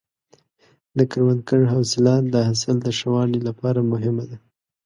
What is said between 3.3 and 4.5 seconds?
لپاره مهمه ده.